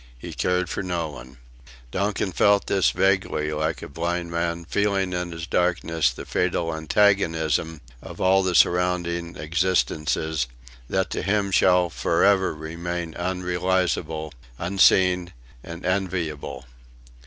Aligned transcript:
He 0.17 0.33
cared 0.33 0.67
for 0.67 0.81
no 0.81 1.09
one. 1.11 1.37
Donkin 1.91 2.31
felt 2.31 2.65
this 2.65 2.89
vaguely 2.89 3.53
like 3.53 3.83
a 3.83 3.87
blind 3.87 4.31
man 4.31 4.65
feeling 4.65 5.13
in 5.13 5.31
his 5.31 5.45
darkness 5.45 6.09
the 6.09 6.25
fatal 6.25 6.75
antagonism 6.75 7.81
of 8.01 8.19
all 8.19 8.41
the 8.41 8.55
surrounding 8.55 9.35
existences, 9.35 10.47
that 10.89 11.11
to 11.11 11.21
him 11.21 11.51
shall 11.51 11.91
for 11.91 12.23
ever 12.23 12.55
remain 12.55 13.13
irrealisable, 13.13 14.33
unseen 14.57 15.33
and 15.63 15.85
enviable. 15.85 16.65